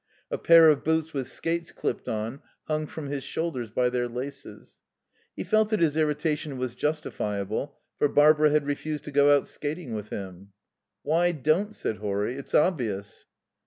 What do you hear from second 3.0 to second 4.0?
his shoulders by